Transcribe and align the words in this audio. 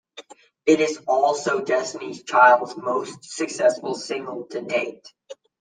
It 0.65 0.79
is 0.79 0.99
also 1.07 1.63
Destiny's 1.63 2.23
Child's 2.23 2.75
most 2.75 3.23
successful 3.23 3.93
single 3.93 4.45
to 4.47 4.63
date. 4.63 5.07